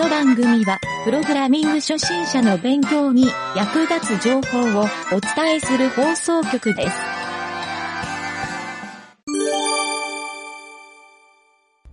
[0.00, 6.96] の番組は、プログラミング初心者の勉強に役立つ情報をお伝えする放送局です。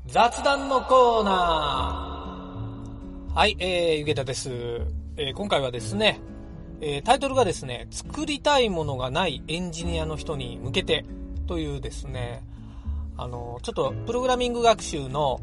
[0.06, 3.34] 雑談のコーナー。
[3.34, 4.52] はい、えー、ゆげたです。
[5.18, 6.22] えー、今回はですね、
[6.80, 11.04] えー、タイトルがですね、作りたいものがないエンジニアの人に向けて
[11.46, 12.42] というですね、
[13.18, 15.42] あの、ちょっとプログラミング学習の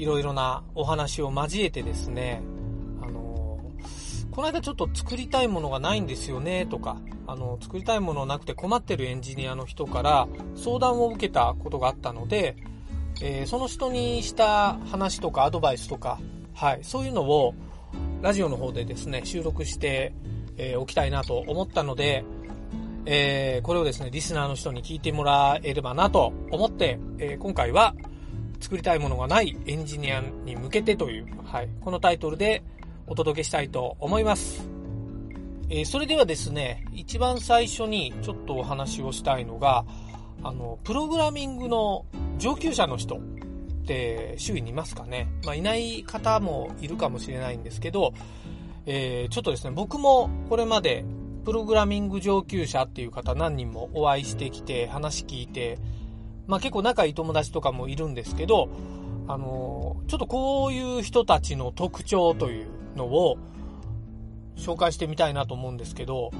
[0.00, 2.40] いろいろなお話を交えてですね、
[3.02, 3.60] あの、
[4.30, 10.26] この間ちょっと作りたいものがないんですよねとか、あの、作りたいものなくて困ってるエンジニアの人から
[10.56, 12.56] 相談を受けたことがあったので、
[13.20, 16.18] えー、その人にした話とかアドバイスとか、
[16.54, 17.54] はい、そういうのを
[18.22, 20.14] ラジオの方でですね、収録して、
[20.56, 22.24] え、おきたいなと思ったので、
[23.04, 27.94] え、これをですね、リスナーの人に聞いてもらえればなと思って、え、今回は、
[28.60, 32.62] 作りたいものがないエンジニアに向けてという、はい、このタイトルで
[33.06, 34.68] お届けしたいと思います。
[35.70, 39.84] えー、それではですね、一番最初にちょっとお話をしたいのが、
[40.42, 42.04] あの、プログラミングの
[42.38, 43.18] 上級者の人っ
[43.86, 45.28] て周囲にいますかね。
[45.44, 48.14] まあ、いない方もいるかもしれないんですけど、
[48.86, 51.04] えー、ちょっとですね、僕もこれまで
[51.44, 55.78] プログラミング上級者っていう方何人もお会いしてきて話聞いて、
[56.50, 58.68] まあ結構仲いい友達とかもいるんですけど、
[59.28, 63.38] あの、ちょっとこういう人たちの特徴というのを
[64.56, 66.32] 紹介してみたいなと思うんですけど、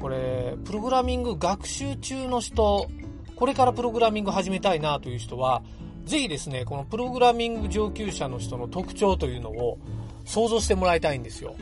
[0.00, 2.86] これ、プログラミング学習中の人、
[3.34, 5.62] これからプログラミング始めたいなという人は、
[6.04, 9.78] ぜひですね、このプログラミング上級者の人の特徴というのを
[10.24, 11.56] 想像してもらいたいんですよ。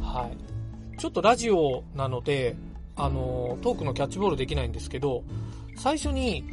[0.00, 0.98] はい。
[1.00, 2.54] ちょっとラジオなので、
[2.94, 5.24] あの、トークのキャッチボールできないんですけど、
[5.74, 6.44] 最初に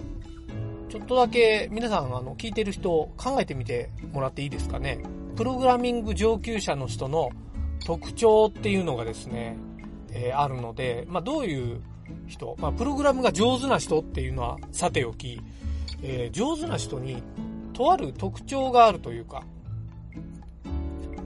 [0.90, 5.00] ちょっとだけ皆さんあの聞いてる人考えてみてもらっていいですかね。
[5.36, 7.30] プログラミング上級者の人の
[7.86, 9.56] 特徴っていうのがですね、
[10.12, 11.82] えー、あるので、まあ、どういう
[12.28, 15.40] 人、まあ、プログラムが上手な人っていうのはさておき、
[16.02, 17.22] えー、上手な人に
[17.74, 19.44] とある特徴があるというか、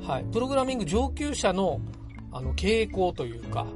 [0.05, 1.79] はい、プログラミング上級者の
[2.33, 3.67] あの傾向というか、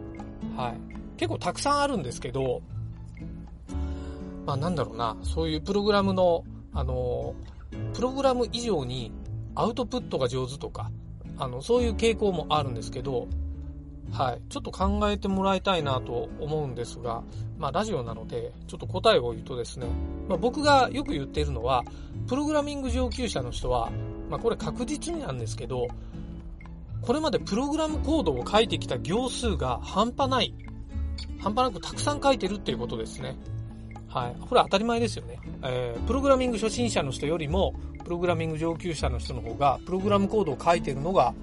[0.56, 2.62] はい、結構たくさんあるんですけど、
[4.48, 7.36] まあなんだろうな、そういうプログラムの、あの、
[7.94, 9.12] プログラム以上に
[9.56, 10.90] アウトプットが上手とか、
[11.38, 13.28] あの、そういう傾向もあるんですけど、
[14.10, 14.42] はい。
[14.48, 17.24] ちょっと考えてもらいたいなと思うんですが、
[17.58, 19.88] まあラジオなので、ちょっと答えを言うとですね、
[20.30, 21.84] まあ僕がよく言っているのは、
[22.30, 23.92] プログラミング上級者の人は、
[24.30, 25.90] まあこれ確実になんですけど、
[27.02, 30.54] これまでプログラムコードを書いてきた行数が半端ない、
[31.40, 33.38] 半端なくたくさん書いてるっていうことですね。
[34.08, 34.36] はい。
[34.40, 35.40] これ当たり前ですよね。
[35.64, 37.74] えー、プログラミング初心者の人よりも、
[38.04, 41.34] プログラミング上級者の人の方が、プログラムコードを書いてるのが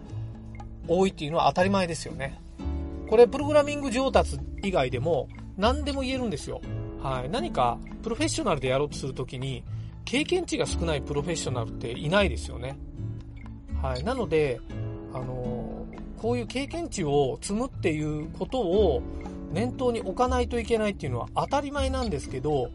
[0.89, 2.41] 多いっていうのは当たり前ですよね。
[3.09, 6.61] これ、プログラミング上達以外でも、何でも言えるんですよ。
[7.03, 7.31] はい。
[7.31, 9.63] 何か、プロフェッショナルでやろうとするときに、
[10.05, 12.77] 経験値が少ないプロフェッショナルっていないですよね。
[13.83, 14.05] はい。
[14.05, 14.61] なので、
[15.13, 19.03] あのー、こういう経験値を積むっていうことを、
[19.55, 22.71] 念頭に置かないといけないっていうのは当たり前なんですけど、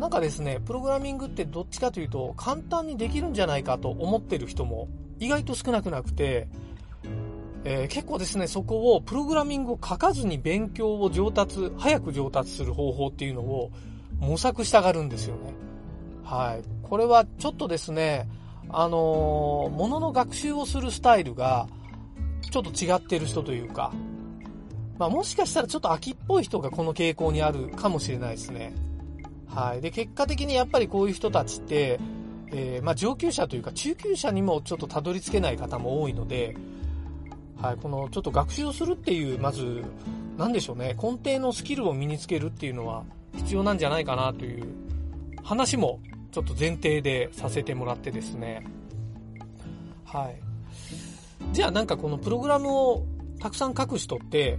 [0.00, 4.88] なんかですね、プログラミングってどっちかというと簡単にできるんじゃないかと思ってる人も
[5.20, 6.48] 意外と少なくなくて、
[7.64, 13.70] えー、結構ですね、そこをプログラミングを書かずに勉強を上達、早く上達する方法っていうのを
[14.18, 15.54] 模索したがるんですよね。
[16.22, 16.62] はい。
[16.82, 18.28] これはちょっとですね、
[18.68, 21.68] あのー、ものの学習をするスタイルが
[22.50, 23.92] ちょっと違ってる人というか、
[24.98, 28.72] まあ、もしかしたらちょっと秋っぽい人がこの傾向にあるかもしれないですね。
[29.48, 29.80] はい。
[29.80, 32.00] で、結果的にやっぱりこういう人たちって、
[32.52, 36.56] えー、まあ、上級者というか中級者にもちょっとたどり着けない方も多いので、
[37.60, 39.84] はい、このちょっと学習をするっていう、まず、
[40.36, 43.04] なんでしょうね、根底のスキルを身につけるっていうのは
[43.36, 44.66] 必要なんじゃないかなという
[45.42, 46.00] 話も
[46.30, 48.66] ちょっと前提でさせてもらってですね。
[50.04, 50.36] はい。
[51.52, 53.06] じゃあなんかこのプログラムを
[53.40, 54.58] たくさん書く人って、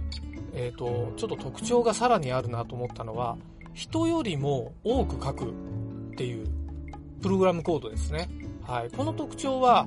[0.54, 3.36] えっ、ー、と、ちょっと特徴がさらにあるなと思ったのは、
[3.74, 5.48] 人よりも多く書くっ
[6.16, 6.46] ていう
[7.22, 8.28] プログラムコードですね。
[8.62, 8.90] はい。
[8.90, 9.86] この特徴は、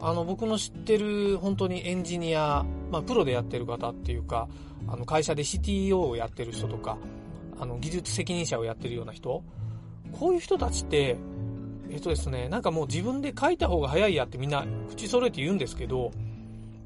[0.00, 4.48] あの、僕の知ってる本当にエンジニア、まあ、プロでやってる方っていうか、
[4.88, 6.98] あの、会社で CTO をやってる人とか、
[7.58, 9.42] あの、技術責任者をやってるような人、
[10.12, 11.16] こういう人たちって、
[11.90, 16.10] えっとですね、なんかもう自分で書いた方が早いやってみんな口揃えて言うんですけど、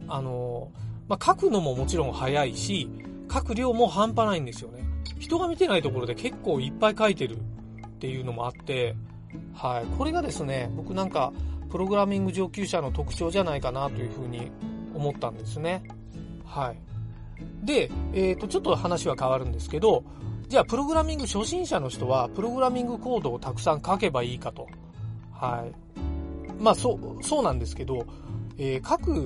[0.09, 0.71] あの、
[1.09, 2.89] まあ、書くのももちろん早いし、
[3.33, 4.85] 書く量も半端ないんですよね。
[5.19, 8.95] 人が見てないところで結構いっぱい書いてるっていうのもあって、
[9.55, 9.87] はい。
[9.97, 11.33] これがですね、僕なんか、
[11.71, 14.51] プログラミング上級者の特徴じゃないかなというふうに
[14.95, 15.83] 思ったんですね。
[16.45, 16.79] はい。
[17.65, 20.05] で、えっ、ー、と、ちょっと話は変わるんですけど、
[20.49, 24.69] じゃあ、プログラミング初心者の人は、プログラミングコードをたくさん書けばいいかと。
[25.33, 26.63] はい。
[26.63, 28.07] まあ、そう、そうなんですけど、
[28.57, 29.25] えー、書く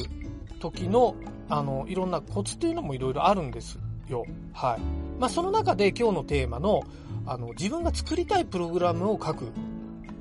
[0.59, 1.15] 時の、
[1.51, 4.25] あの、いろんなコツっていうのもいろいろあるんですよ。
[4.53, 4.81] はい。
[5.19, 6.83] まあ、その中で今日のテーマの、
[7.27, 9.53] あの、自分が作りたいプログラムを書く。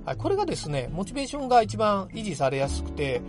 [0.05, 0.17] はい。
[0.17, 3.21] これがですね、モチベーションが一番維持されやすくて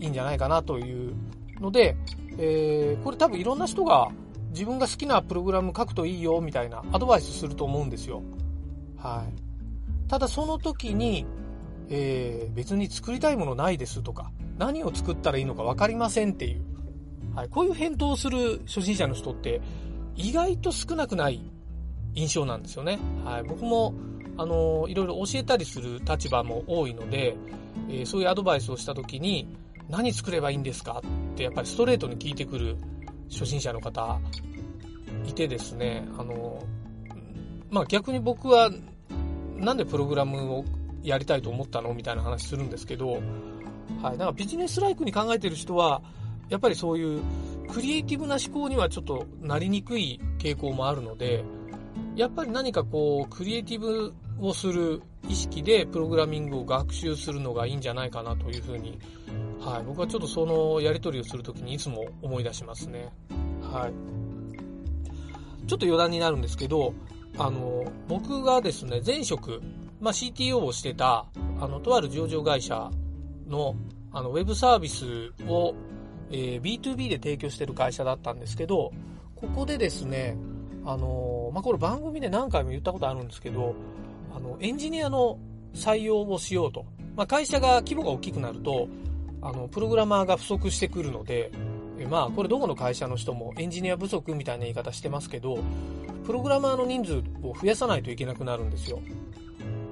[0.00, 1.14] いいんじゃないかなという
[1.60, 1.96] ので、
[2.38, 4.10] えー、これ多分いろんな人が
[4.50, 8.22] 自分が好きなプログラム書くといいよみたいなアドバイスすると思うんですよ。
[8.96, 10.08] はい。
[10.08, 11.26] ただその時に、
[11.88, 16.62] えー、別に作りたいものないですとか、何を作ったらいいのか分かりませんっていう、
[17.34, 19.60] はい、こういう返答をする初心者の人って
[20.16, 21.40] 意外と少なくない
[22.14, 22.98] 印象なんですよね。
[23.24, 23.92] はい、僕も、
[24.36, 27.36] あの、いろいろ教えたりする立場も多いので、
[27.88, 29.48] えー、そういうアドバイスをした時に、
[29.88, 31.02] 何作ればいいんですか？
[31.32, 32.76] ってやっぱりストレートに聞いてくる
[33.30, 34.18] 初心者の方
[35.26, 36.64] いてですね、あの、
[37.68, 38.70] まあ、逆に僕は
[39.56, 40.64] なんでプログラムを
[41.02, 41.92] やりたいと思ったの？
[41.92, 43.20] みたいな話するんですけど、
[44.00, 44.18] はい。
[44.18, 46.00] だかビジネスライクに考えてる人は、
[46.54, 47.20] やっぱりそういう
[47.72, 51.44] クリエイティブな思考にはちょっとなりにくい傾向もあるので、
[52.14, 59.00] やっぱり何かこう、クリエイティブをする意識でプログラミングを学習するのがいいんじゃないかなというふうに、
[59.58, 59.82] はい。
[59.82, 63.12] 僕はちょっとそのやり取りをするときにいつも思い出しますね。
[63.60, 63.92] はい。
[65.66, 66.94] ちょっと余談になるんですけど、
[67.36, 69.60] あの、僕がですね、前職、
[70.00, 71.26] まあ、CTO をしてた、
[71.58, 72.92] あの、とある上場会社
[73.48, 73.74] の、
[74.12, 75.74] あの、ウェブサービスを、
[76.30, 78.92] えー、B2B で提供してる会社だったんですけど、
[79.36, 80.36] ここでですね、
[80.84, 83.74] あのまあ、これ番組で何回も言ったことあるんですけど、
[84.34, 85.38] あの、エンジニアの
[85.74, 86.84] 採用をしようと。
[87.16, 88.88] まあ、会社が規模が大きくなると、
[89.40, 91.50] あの、プログラマーが不足してくるので、
[92.10, 95.58] まあ、これどこの会社の人もエンジニア不足みたいな言い方してますけど、
[96.26, 99.00] プログラマーの人数を増やさないといけなくなるんですよ。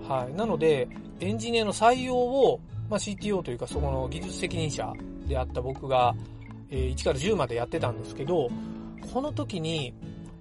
[0.09, 0.35] はい。
[0.35, 0.89] なので、
[1.21, 4.93] エンジニアの採用を、まあ、CTO というか、そこの技術責任者
[5.27, 6.15] であった僕が、
[6.71, 8.51] えー、1から10までやってたんですけど、
[9.13, 9.95] この時に、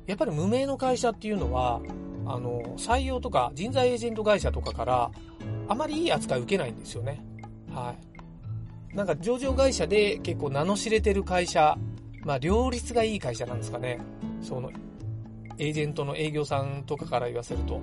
[0.07, 1.81] やっぱり無名の会社っていうのは、
[2.25, 5.11] あの、採用とか人材エージェント会社とかから、
[5.67, 7.23] あまりいい扱い受けないんですよね。
[7.73, 7.95] は
[8.93, 8.95] い。
[8.95, 11.77] なんか上場会社で結構名の知れてる会社、
[12.23, 13.99] まあ両立がいい会社なんですかね。
[14.41, 14.71] その、
[15.57, 17.79] エージェントの営業さんとかから言わせると。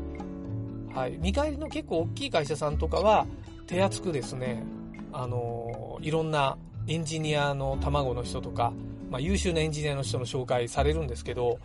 [0.95, 3.27] はい、見返りの結構大きい会社さんとかは、
[3.67, 4.65] 手厚くですね、
[5.13, 8.73] あのいろんなエンジニアの卵の人とか、
[9.11, 11.59] まあ、優秀なエンジニアの人の紹介されるんですけど、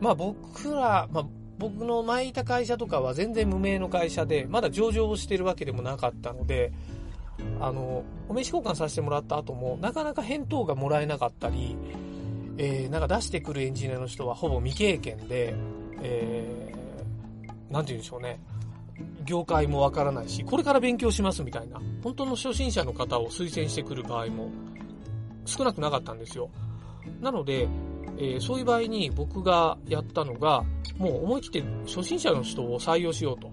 [0.00, 1.26] まあ僕ら、まあ
[1.58, 6.72] 僕の前いた会社とかは全然無名の会社で、まだ上場をしてるわけでもなかったので、
[7.60, 11.76] あの、お名刺交換させてもらった後も、なかなか返答がもらえなかったり、
[12.58, 15.54] えー、なんか出してくるエンジニアの人はほぼ未経験で、
[16.02, 16.72] え
[17.70, 18.40] なんて言うんでしょうね。
[19.24, 24.50] 業界もわからないし、これから勉強しますみたいな、本当の初心者の方を推薦してくる場合も
[25.44, 26.50] 少なくなかったんですよ。
[27.20, 27.68] なので、
[28.16, 30.64] えー、そういう場合に僕がやったのが、
[30.96, 33.50] もう思い切って初心者の人を採用しようと。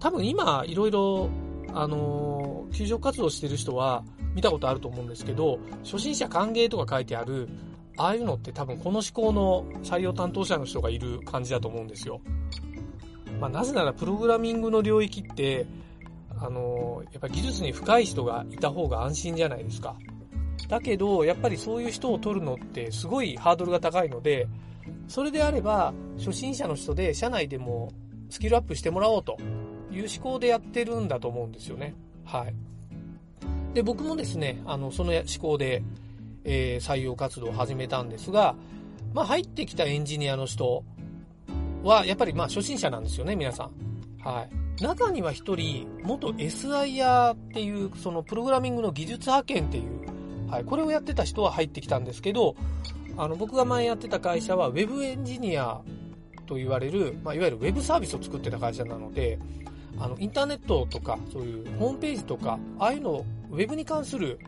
[0.00, 1.28] 多分今、いろいろ、
[1.74, 7.48] あのー、求職活動してる人は見たことあると思うんですけど、初心者歓迎とか書いてある、
[7.96, 12.20] ああいうのって多分この思考の採用担当者の人がいる感じだと思うんですよ。
[13.40, 15.66] まあ、なぜならプログラミングの領域って、
[16.40, 19.96] あのやっぱ技術に深い人がいた方が安心じゃないですか。
[20.68, 24.46] だけど、やっぱりそういう人を取るのってすごいハードルが高いので、
[25.08, 27.92] それであれば、初心者の人で社内でも
[28.28, 29.38] スキルアップしてもらおうと
[29.90, 31.94] いう思考でやってるんだと思うんですよね。
[32.24, 32.54] はい。
[33.74, 35.82] で、僕もですね、あの、その思考で、
[36.44, 38.54] えー、採用活動を始めたんですが、
[39.14, 40.84] まあ、入ってきたエンジニアの人
[41.88, 43.70] は、やっぱりまあ初心者なんですよね、皆さん。
[44.22, 44.46] は
[44.80, 44.82] い。
[44.82, 52.54] 中には一人、元 SIR っていう、そのプログラミングの技術派遣っていう、はい、これをやってた人は入ってきたんですけど、
[53.16, 55.80] あの、僕が前やってた会社は Web エンジニア
[56.46, 59.38] と言われる、まあ、いわゆる Web サービスを作ってた会社なので、
[59.98, 64.38] あの、インターネットとか、そういうホームページとか、ああいうの、Web に関する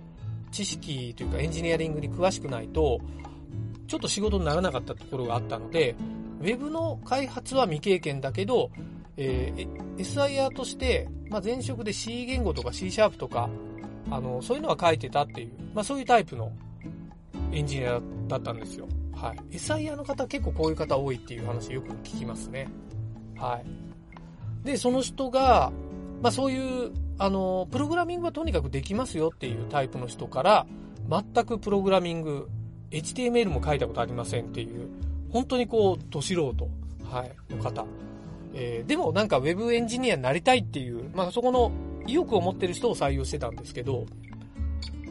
[0.52, 3.00] 知識というかエンジニアリングに詳しくないと、
[3.88, 5.96] ちょっと仕事にならなかったところがあったので、
[6.40, 8.70] ウェブの開発は未経験だけど、
[9.16, 13.50] えー、SIR として、まあ、前職で C 言語とか C シャープとか、
[14.10, 16.50] あの、そういうのは書いてたっていう、まあ、そういうタイプの
[17.52, 18.88] エンジニアだったんですよ。
[19.12, 19.56] はい。
[19.56, 22.68] SIR の方結構こういう方多いっていう話よく聞きますね。
[23.36, 24.66] はい。
[24.66, 25.72] で、その人が、
[26.22, 30.66] まあ、そういう、あの、プログラミングはとにかくできますよっていうタイプの人から、
[31.08, 32.48] 全くプログラミング、
[32.90, 34.88] HTML も書いたことありませんっていう、
[35.32, 36.68] 本当にこう、ど素人、
[37.04, 37.84] はい、の方。
[38.54, 41.70] えー、でもなんか Web エンジニアになりたいっていう、まあそこの
[42.06, 44.06] 意欲を持ってる人を採用してたんですけど、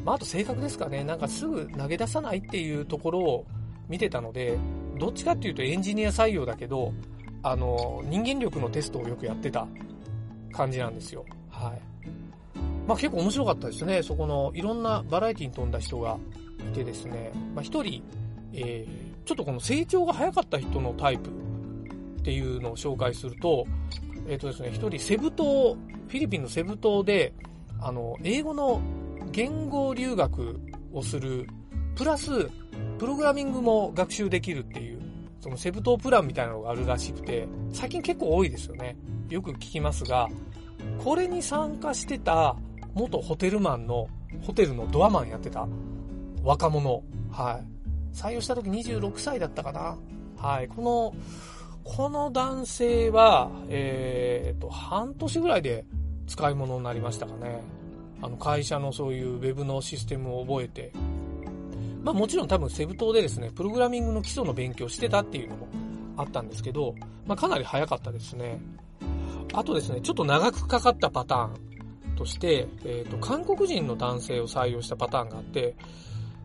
[0.03, 3.45] まああと性格ですかね、なんかすぐ投げ出さないっていうところを
[3.87, 4.57] 見てたので、
[4.97, 6.93] どっちかっていうとエンジニア採用だけど、
[7.41, 9.65] あの、人間力のテストをよくやってた
[10.51, 11.25] 感じなんですよ。
[11.49, 11.81] はい。
[12.87, 14.03] まあ結構面白かったですね。
[14.03, 16.17] そこのいろんなバラエティに富んだ人が
[16.59, 18.03] いてですね、まあ一人、
[18.53, 23.67] えー、ちょっとこの成長が早かった人のタイプっていうのを紹介すると、
[24.27, 27.31] えっ、ー、とですね、一人セブ島、フィリピンのセブ島で、
[27.79, 28.81] あの、英語の
[29.31, 30.59] 言語留学
[30.91, 31.45] をする、
[31.93, 32.49] プラス、
[32.97, 34.99] プログラミングも学習できるっていう、
[35.41, 38.97] そのセブ島プランみたいなのがあるらしくて、最近結構多いですよね。
[39.29, 40.27] よく聞きますが、
[41.03, 42.55] これに参加してた
[42.95, 44.07] 元ホテルマンの、
[44.41, 45.67] ホテルのドアマンやってた
[46.41, 47.78] 若者、はい。
[48.13, 49.97] 採用した時26歳だったかな。
[50.37, 50.67] はい。
[50.67, 51.13] この、
[51.83, 55.85] この男性は、えー、と、半年ぐらいで
[56.27, 57.61] 使い物になりましたかね。
[58.21, 60.91] あの、会社のそういうウェブのシステムを覚えて。
[62.03, 65.67] まあもちろん多分セブ島でですね、プログラミングの基礎の勉強してたっていうのも
[66.15, 68.61] あったんですけど、まあかなり早かったですね。
[69.53, 75.75] あとですね、ちょっと長くかかったパターンとして、えっ、ー、と、韓国人の男性を採用したパターンがあって、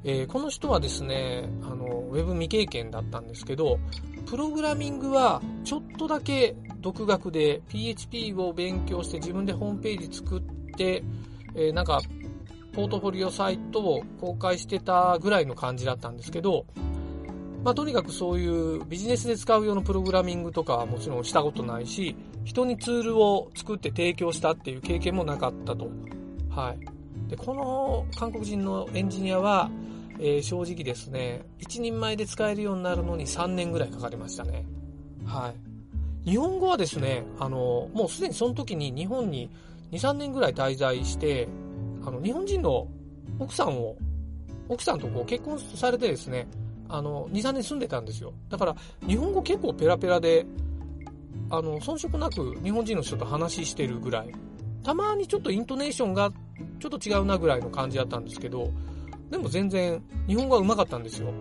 [0.04, 3.78] えー、この人はですね、あの、ウェブ未経験だったんですけど、
[4.26, 10.42] プログラミングはちょっとだけ独学で PHP を勉強して自分でホームページ作っ
[10.76, 11.02] て、
[11.54, 12.00] えー、なんか、
[12.74, 16.66] ポートフォリオサイトを公開してたぐらいの感じだったんですけど、
[17.64, 25.88] まあ、とにかくそういうビジネスで使う用のプログラミングとかはもちろんしたことないし、人にツールを作って提供したっていう経験もなかったと。
[26.50, 27.30] はい。
[27.30, 29.70] で、この韓国人のエンジニアは、
[30.18, 34.64] えー、正直ですね、一人前で使えるようになるのに3年ぐらいかかりましたね。
[35.24, 35.52] は
[36.24, 36.30] い。
[36.30, 39.50] 日本語はですね、あの、もうすでにその時に日本に
[39.92, 41.48] 2、3年ぐらい滞在して、
[42.04, 42.88] あの、日本人の
[43.38, 43.96] 奥さんを、
[44.68, 46.46] 奥さんとこう結婚されてですね、
[46.88, 48.32] あの、2、3年住んでたんですよ。
[48.48, 50.46] だから、日本語結構ペラペラで、
[51.50, 54.32] あの、遜色なく日本人の人と話してるぐらい。
[54.82, 56.30] たまにちょっとイントネーションが
[56.78, 58.70] ちょっと違うなぐらいの感じだったんですけど、
[59.30, 61.32] でも全然、日本語は上手かったんですよ。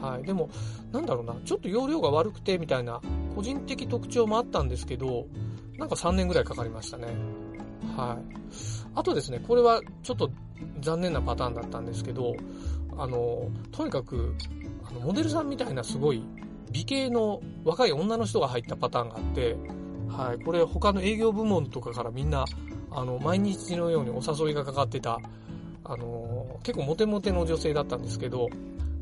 [0.00, 0.24] はい。
[0.24, 0.48] でも、
[0.92, 3.00] なんだろうな、ちょっと容量が悪くて、みたいな、
[3.34, 5.26] 個人的特徴もあったんですけど、
[5.78, 7.06] なんか3年ぐらいかかりましたね。
[7.96, 8.36] はい。
[8.94, 10.30] あとですね、これはちょっと
[10.80, 12.34] 残念なパターンだったんですけど、
[12.96, 14.34] あの、とにかく、
[14.84, 16.22] あの、モデルさんみたいなすごい
[16.72, 19.56] 美形の若い女の人が入ったパターンがあって、
[20.08, 20.44] はい。
[20.44, 22.44] これ他の営業部門とかからみんな、
[22.90, 25.18] あの、毎日のようにお誘いがかかってた
[25.84, 28.48] あの、結構モテモテの女性だったんですけど、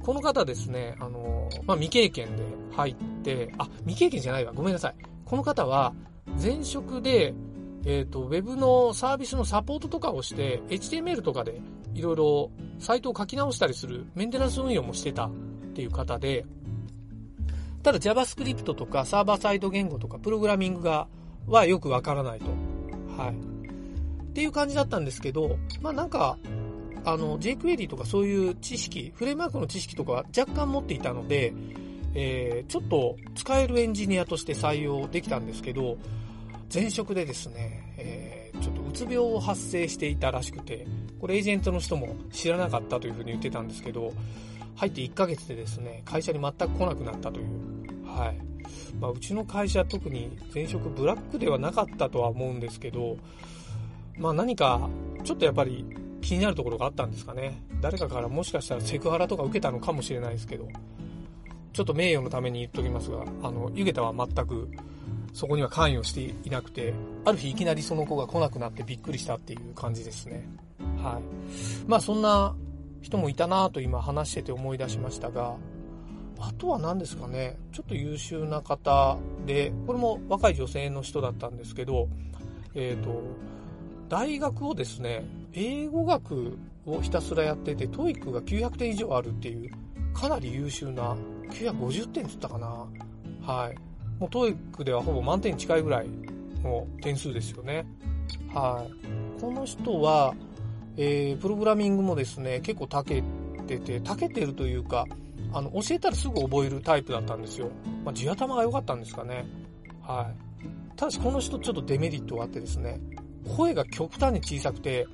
[0.01, 4.95] この方ですね、あの、まあ、未経験で入って、あ、未経験じゃないわ、ごめんなさい。
[5.25, 5.93] この方は、
[6.43, 7.35] 前職で、
[7.85, 11.61] えっ、ー、と、ウェブのサービスのサポートとかをして、HTML とかで
[11.95, 15.31] いろいろサイトを書き直したりするメンテナンス運用もしてたっ
[15.75, 16.45] ていう方で、
[17.83, 21.09] ただ JavaScript とかサーバーサイド言語とかプログラミングが、
[21.47, 22.47] はよくわからないと。
[23.17, 23.35] はい。
[24.25, 26.39] っていう感じだったんですけど、まあなんか、
[27.05, 31.53] あの、jQuery とかそういう知識、フレームワークの知識とかは若干持っていたので、
[32.15, 35.97] えー、ちょっと使えるエンジニアとして採用できたんですけど、
[36.73, 40.87] 前職でですね、えー、ちょっとうつ病を発生していたらしくて、
[41.21, 44.13] これエージェントの人も知らなかったというふうに言ってたんですけど、
[44.77, 47.47] 入って1ヶ月でですね、会社に全く来なくなったという。
[48.07, 48.37] はい。
[48.99, 53.17] まあ、うちの会社特に前職ブラックではなかったとは思うんですけど、
[54.17, 54.89] まあ何か、
[55.25, 55.85] ちょっとやっぱり
[56.21, 57.63] 気になるところがあったんですかね。
[57.81, 60.69] 誰かからもしかしたらセクハラとか受けたのかもしれないですけど、
[61.73, 64.69] ちょっと名誉のために言っときますが、あの、ゆげたは全く
[65.33, 66.93] そこには関与していなくて、
[67.25, 70.49] ある日いきなりその子が来なくなってびっくりしたっていう感じですね。
[71.03, 71.23] はい。
[71.89, 72.55] まあそんな
[73.01, 75.57] 人もいたなと今話してて思い出しましたが、
[76.39, 82.09] あとは何ですかね、ちょっと優秀な方で、これも若い女性の人だったんですけど、
[82.75, 83.23] えっ、ー、と、
[84.11, 89.71] 大学をですね、英語学をひたすらやってて、 TOEICが900点以上あるっていう、
[90.13, 91.17] かなり優秀な、
[91.49, 92.67] 950点つったかな。
[93.41, 93.77] はい。
[94.19, 96.09] もう TOEICではほぼ満点近いぐらい
[96.65, 97.87] の点数ですよね。
[98.53, 99.41] はい。
[99.41, 100.35] この人は、
[100.97, 103.23] えー、プログラミングもですね、結構長け
[103.69, 105.07] てて、長けてるというか、
[105.53, 107.71] あの、教えたらすぐ覚えるタイプだったんですよ。
[108.05, 109.47] まあ、地頭が良かったんですかね。
[110.03, 110.97] はい。
[110.97, 113.01] ただしこの人ちょっとデメリットがあってですね、
[113.57, 115.07] 声が極端に小さくて、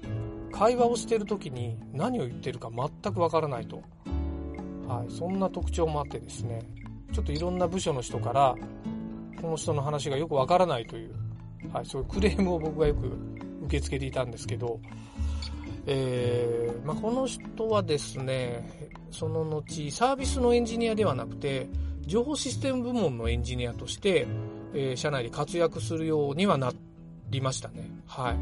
[0.52, 3.82] 会話をしてる時に何を言ってるか全くわからないと。
[4.88, 6.62] はい、そんな特徴もあってですね、
[7.12, 8.54] ちょっといろんな部署の人から、
[9.40, 11.14] この人の話がよくわからないという、
[11.72, 14.80] はい、そういうクレームを僕がよく受け付けていたんですけど、
[15.86, 21.68] えーまあ、この人はですね、その後、サービスのエンジニアではなくて、
[22.02, 24.26] 情報システム部門のエンジニアとして、
[24.74, 26.74] えー、社内で活躍するようにはなっ
[27.30, 27.90] りましたね。
[28.06, 28.36] はい。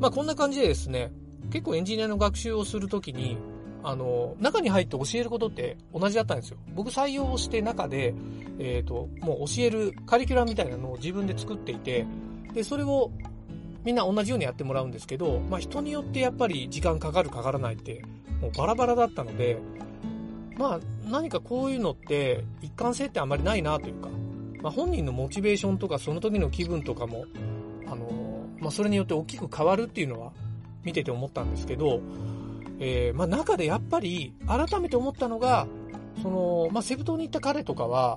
[0.00, 1.12] まあ、こんな感じでですね、
[1.50, 3.36] 結構エンジニアの学習をするときに、
[3.84, 6.56] あの、中に入って教えることって同じだったんですよ。
[6.74, 8.14] 僕採用して中で、
[8.58, 12.06] えっ、ー、と、もう教えるカリキュラムみたいなのを自分で作っていて、
[12.54, 13.10] で、それを
[13.84, 18.02] みんな同じようにやってもらうんですけど、まあ人によってやっぱり時間かかるかからないって、
[18.40, 19.58] もうバラバラだったので、
[20.56, 24.08] まあ何かこういうのって一貫性ってあんまりないなというか、
[24.62, 27.24] まあ本人のモチベーションとかその時の気分とかも、
[28.62, 30.32] まあそれによって大きく変わるっていうのは
[30.84, 32.00] 見てて思ったんですけど、
[32.78, 35.66] えー、まあ中でやっぱり改めて思ったのが、
[36.22, 38.16] その、まあセブ島に行った彼とかは、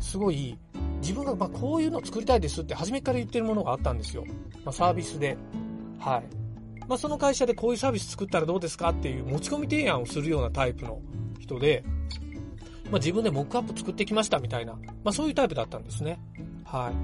[0.00, 0.58] すごい
[1.00, 4.24] 自分がまこういうの作りたいですって初めから言ってるものがあったんですよ。
[4.64, 5.36] まあ、サービスで。
[5.98, 6.22] はい。
[6.88, 11.00] まあ、その会社でこういうサービス作ったらどうですかっていう持ち込み提案をするようなタイプの
[11.38, 11.84] 人で、
[12.90, 16.20] まあ、自分でモックアップ作ってきましたみたいな、まあ、そういうタイプだったんですね。
[16.64, 16.94] はい。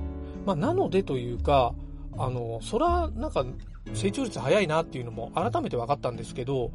[0.47, 1.75] まあ、なのでというか、
[2.19, 3.45] あの、そら、なんか、
[3.95, 6.73] 成長率早いなっていうのも改めて分かったんですけど、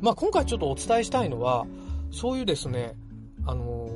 [0.00, 1.66] まあ、今回ちょっとお伝えしたいのは、
[2.10, 2.94] そういうですね、
[3.44, 3.88] あの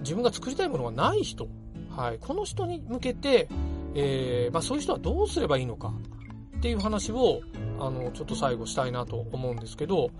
[0.00, 1.48] 自分が作りたいものがない人、
[1.90, 3.48] はい、この人に向けて、
[3.94, 5.92] えー、まあ、そういう人はどうすればいいのか
[6.58, 7.40] っていう話を、
[7.78, 10.10] あの、ちょっと最後したいなと思うんですけど、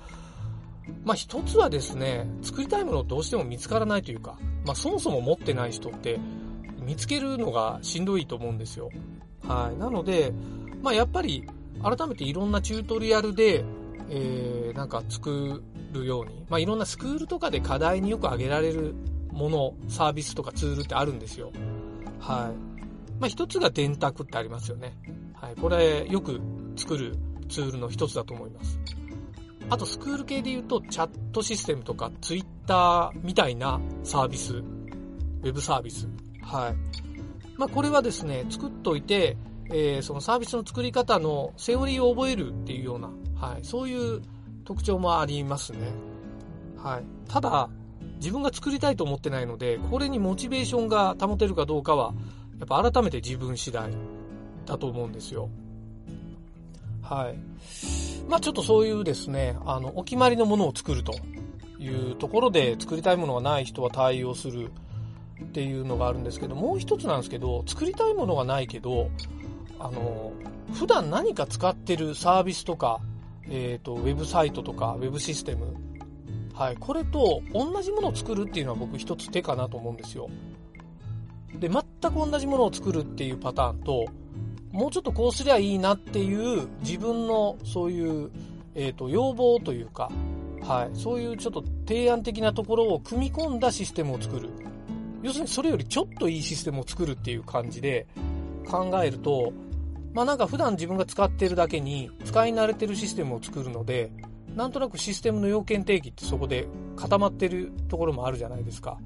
[1.04, 6.18] まあ、一つはですね、作りたいものをどうしても見つからないというか、まあ、そもそも持ってない人って
[6.84, 8.90] 見つけるのがしんどいと思うんですよ。
[9.46, 9.78] はい。
[9.78, 10.32] なので、
[10.82, 11.44] まあ、やっぱり
[11.82, 13.64] 改めていろんなチュートリアルで、
[14.08, 18.94] えー、なんか作るように、まあ、いろんなスクールとかで課題によく挙げられる
[19.30, 21.52] もの、サービスとかツールってあるんですよ。
[22.20, 22.72] はい。
[23.20, 24.96] まあ、一つが電卓ってありますよね。
[25.34, 25.56] はい。
[25.56, 26.40] これ、よく
[26.76, 27.16] 作る
[27.48, 28.78] ツールの一つだと思います。
[29.70, 36.08] あと、スクール系で言うと、チャットシステムとか、ツイッターみたいなサービス、ウェブサービス。
[36.42, 37.11] はい。
[37.56, 39.36] まあ、これはですね、作っといて、
[39.70, 44.22] えー、そのサービスの作り方のセオリーを覚えるっていうような、はい、そういう
[44.64, 45.78] 特徴もありますね。
[46.76, 47.04] はい。
[47.28, 47.68] ただ、
[48.16, 52.14] 自分が作りたいと思ってないので、これにモチベーションが保てるかどうかは、
[52.58, 53.90] やっぱ改めて自分次第
[54.66, 55.48] だと思うんですよ。
[57.02, 57.38] はい。
[58.28, 61.12] まあちょっとそういうですね、あの、お決まりのものを作ると
[61.80, 64.70] いうところで作りたいものがない人は対応する
[65.40, 69.10] っていうのがあるんですけど、もう一つなんですけど、作りたいものがないけど、
[69.78, 70.32] あの、
[70.72, 73.00] 普段何か使ってるサービスとか、
[73.48, 75.74] え、ー、と、ウェブサイトとか、ウェブシステム、
[76.54, 80.28] はい、これと同じものを作るっていうのは僕一つ手かなと思うんですよ。
[81.58, 84.06] で、全く同じものを作るっていうパターンと、
[84.70, 88.30] もうちょっとこうすりゃいいなっていう自分のそういう、
[88.74, 90.10] えっ、ー、と、要望というか、
[90.62, 94.50] はい、そういうちょっと提案的なところを組み込んだシステムを作る。
[95.22, 98.06] 要するにそれよりちょっといいシステムを作るっていう感じで
[98.66, 99.52] 考えると、
[100.12, 104.10] まあなんか普段自分が使ってるだけに使い慣れてるシステムを作るので、
[104.54, 108.98] なんとなくシステムの要件定義ってそこで固まってるところもあるじゃないですか。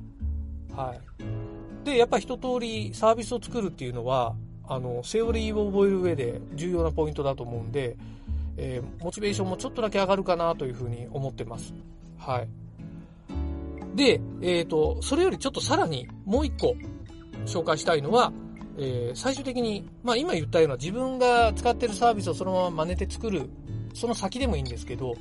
[0.74, 1.84] はい。
[1.84, 4.34] で、やっぱ一通りサービスを作るっていうのは、
[4.68, 7.96] あの、セオリーを覚える上で重要なポイントだと思うんで、
[8.56, 11.72] えー、モチベーションもちょっとだけ上がるかなというふうに思ってます。
[12.18, 12.48] はい。
[13.96, 16.76] で、えっ、ー、と、それよりちょっとさらにもう一個
[17.46, 18.32] 紹介したいのは、
[18.78, 23.48] えー、最終的に、まあ今言ったような自分が使ってるサービスをそのまま真似て作る
[23.94, 25.16] その先でもいいんですけど、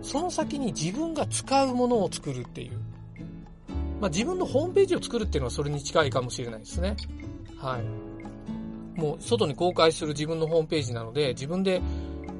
[0.00, 2.78] その先に自分が使うものを作るっていう。
[4.00, 6.96] まあ、自分のホームページを作るっていうのはそれに近いかもしれないですね。
[7.56, 9.00] はい。
[9.00, 11.80] もう外に公開する自分のホームページなので、自分で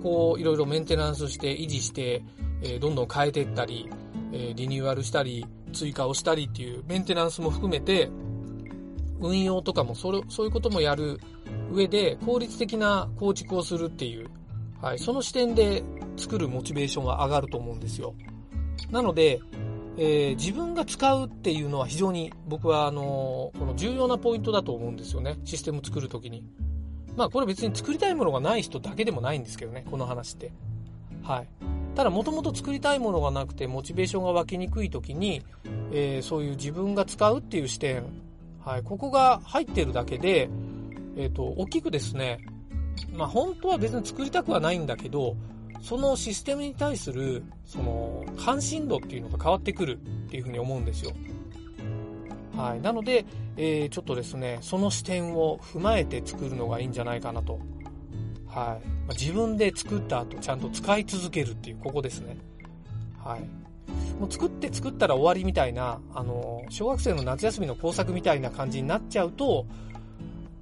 [0.02, 2.22] こういろいろメンテナンスして維持して、
[2.62, 3.88] えー、どんどん変えていったり、
[4.32, 8.10] えー、リニューアルしたり、追加をしたりっていうメンテナンスも含めて、
[9.20, 11.20] 運用とかもそれ、そういうこともやる
[11.72, 14.28] 上で効率的な構築をするっていう
[14.82, 15.84] はい、その視点で
[16.16, 18.14] 作るモチベーションは上がると思うんですよ。
[18.90, 19.40] なので、
[19.96, 25.38] えー、自分が使うっていうのは非常に僕はあのー、この重要なポイントだと思うんですよね。
[25.44, 26.44] システム作るときに。
[27.16, 30.50] まあこれ別に作りたいものがない人だけでもないんですけどね、この話って。
[31.22, 31.48] はい。
[31.94, 35.42] ただもともと作りたいものがなくてモチベーションが湧きにくいときに、
[35.92, 38.04] えー、そういう自分が使うっていう視点、
[38.64, 40.48] はい、ここが入ってるだけで、
[41.16, 42.38] えっ、と、大きくですね、
[43.14, 45.36] まあ本当は別に作りたくはないんだけど、
[45.82, 51.12] そのシステムに対する、その、関心度っていうのが変わってくるっていうふうに思うんですよ。
[52.56, 52.80] はい。
[52.80, 53.24] なので、
[53.56, 57.58] えー、ちょっとですね、その視点を踏まえて作るのがいいんじゃないかなと。
[58.54, 58.86] はい。
[58.86, 62.36] まあ、自分で作った後、ちゃんと使い続けるっていう、ここですね。
[63.24, 63.40] はい。
[64.20, 69.66] もう作って作ったら終わりみたいな、あの、小学生の夏休みの工作みたいな感じになっちゃうと、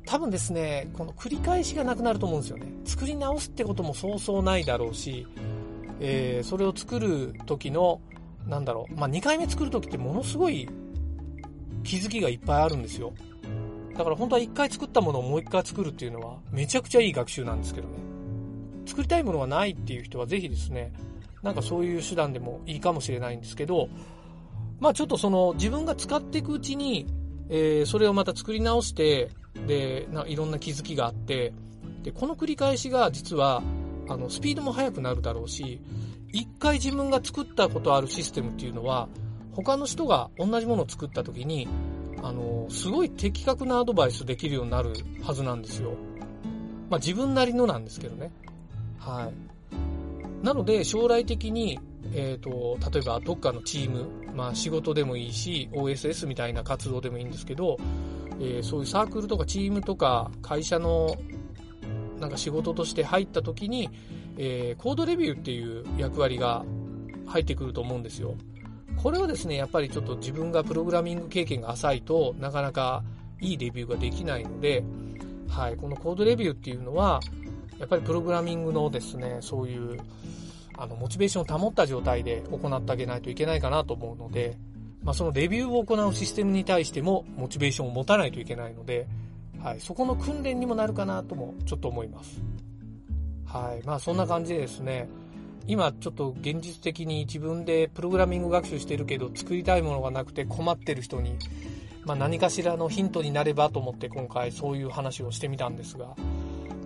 [0.07, 2.73] 多分ですね、この繰り返しがなくなると思うんですよね。
[2.85, 5.27] 作り直すってこともそうそうないだろうし、
[6.01, 8.01] えー、それを作る時の、
[8.47, 10.69] なんだろう、まあ、2回目作る時ってものすごい
[11.83, 13.13] 気づきがいっぱいあるんですよ。
[13.97, 17.95] だから本当は1回作ったものをもう1回作るっていうのはめちゃくちゃいい学習なんですけどね。
[18.87, 20.93] 作りたいものがないっていう人はぜひですね、
[21.43, 23.89] なんかそういう手段でもいいかもしれないんですけど、
[24.79, 27.07] まあちょっとその自分が使っていくうちに、
[27.49, 29.31] えー、それをまた作り直して、
[29.67, 31.53] で、ないろんな気づきがあって、
[32.03, 33.63] で、この繰り返しが実は、
[34.09, 35.81] あの、スピードも速くなるだろうし、
[36.33, 39.09] 一回自分が作ったことあるシステムっていうのは、
[39.53, 41.69] 他の人が同じものを作った時に、
[42.23, 45.95] あの、すごい的確なアドバイスできるようになるはずなんですよ。
[46.89, 48.31] まあ自分なりのなんですけどね。
[48.99, 50.45] はい。
[50.45, 51.79] なので将来的に、
[52.15, 57.79] えっ、ー、と、例えばどっかのチーム、まあ仕事でもいいし、OSS みたいな活動でもいいんですけど、
[58.41, 61.15] えー、そういうサークルとかチームとか会社の
[62.19, 63.91] なんか仕事として入った時に、
[64.39, 66.65] えー、コードレビューっていう役割が
[67.27, 68.35] 入ってくると思うんですよ。
[69.03, 73.03] これはですね、やっぱりちょっと自分がプログラミング経験が浅いとなかなか
[73.41, 74.85] いいレビューができないので、
[75.49, 77.21] はい、このコードレビューっていうのは、
[77.79, 79.99] やっぱりプログラミングのですね、そういう
[80.77, 84.59] あのモチベーションを保った状態で行ってあげないといけないかなと思うので、
[85.03, 89.07] まあ、そのレビューを行うシステムに対してもモチベーションを持たないといけないので、
[89.63, 92.43] はい、そこの訓練にもなるかなともちょっと思います。
[93.47, 93.87] はい。
[93.87, 95.09] まあそんな感じでですね、
[95.67, 101.37] 今ちょっと現実的に自分でプログラミング学習してるけど作りたいものがなくて困ってる人に、
[102.05, 106.17] まあ、何かしらのヒントになればと思って今回そういう話をしてみたんですが、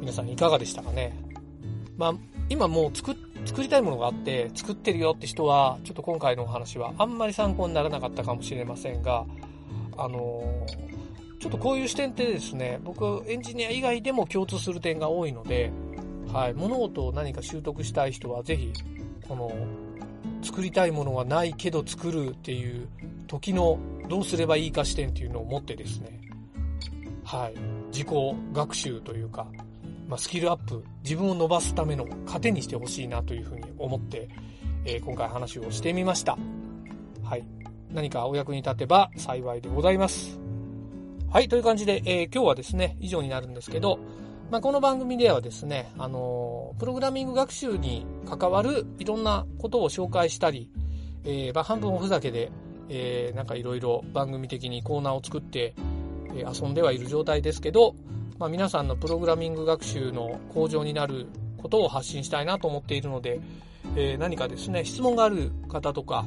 [0.01, 1.17] 皆さんいかがでしたかね？
[1.97, 2.15] まあ
[2.51, 9.25] 今もう作作りたいものがあって作ってるよって人はちょっと今回のお話はあんまり参考にならなかったかもしれませんが
[9.97, 15.73] あのー、ちょっとこういう視点ってですね僕エンジニア以外でも共通する点が多いので、
[16.35, 18.73] はい、物事を何か習得したい人はぜひ
[19.29, 19.53] この
[20.43, 22.89] 作りたいものがないけど作るっていう
[23.29, 26.21] 時のどうすればいいか視点っていうのを持ってですね
[27.25, 27.55] はい
[27.93, 28.09] 自己
[28.53, 29.47] 学習というか
[30.09, 34.29] まあ、スキルアップ、自分を伸ばすための糧にしてほしいなというふうに思って、
[34.85, 36.37] えー、今回話をしてみました。
[37.23, 37.45] はい。
[37.91, 40.39] 何かお役に立てば幸いでございます。
[41.31, 43.99] はい、という感じで、えー、今日はですね、以上になるんですけど、
[44.55, 50.71] まあ、この番組ではですね、あの、プログラミング学習に関わるいろんなことを紹介したり、
[51.25, 52.53] えー、まあ、半分おふざけで、
[52.89, 55.75] えー、なんかいろいろ番組的にコーナーを作って、
[56.37, 57.97] え遊んではいる状態ですけど、
[58.39, 61.27] まあ、皆さんのプログラミング学習の向上になる
[61.61, 63.41] ことを発信したいなと思っているので、
[63.97, 66.27] えー、何かですね、質問がある方とか、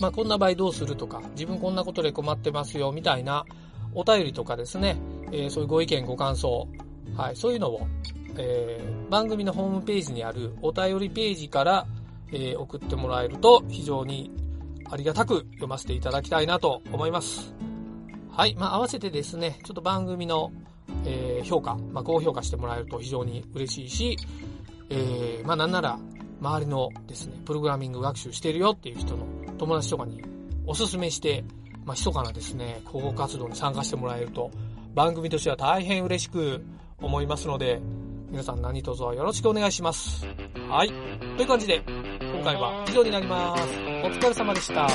[0.00, 3.44] まあ、こんな場合どうするとか、自分こんなことで困ってますよ、みたいな
[3.94, 4.96] お便りとかですね、
[5.30, 6.66] えー、そういうご意見、ご感想、
[7.16, 7.86] はい、そういうのを、
[8.36, 11.86] えー、番組のホームページにあるお便りページから、
[12.32, 14.30] えー、送ってもらえると非常に
[14.90, 17.54] ありがたく読ませていただきたいなと思います。
[18.30, 18.54] はい。
[18.54, 20.52] まあ、合わせてですね、ちょっと番組の
[21.04, 24.16] えー、評価、まあ、高評価してもらえると非常に嬉しいし、
[24.90, 25.98] えー、まあ、なんなら、
[26.40, 29.26] 周りのですね、プログラミング学習してるよっていう人の
[29.58, 30.22] 友達とかに
[30.66, 31.44] おすすめして、
[31.84, 34.50] まあ、密かなですね、広報活動に参加してもらえると、
[34.94, 36.64] 番組としては大変嬉しく
[37.00, 37.80] 思いますので、
[38.30, 40.26] 皆さん何卒よろしくお願いします。
[40.68, 40.88] はい。
[41.36, 41.82] という感じで、
[42.20, 43.62] 今回は以上になります。
[43.62, 43.66] お
[44.10, 44.86] 疲れ様でした。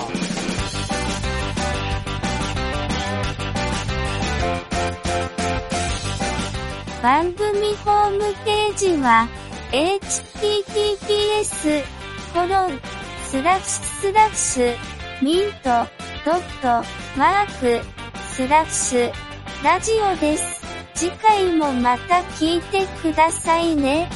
[7.02, 9.28] 番組ホームページは、
[9.72, 11.84] https,
[12.34, 12.80] コロン、
[13.26, 14.74] スラッシュスラッシュ、
[15.22, 15.86] ミント、
[16.24, 16.82] ドット、
[17.18, 17.86] マーク、
[18.30, 19.12] スラッシュ、
[19.64, 20.63] ラジオです。
[20.96, 24.10] 次回もまた聞いてくださいね。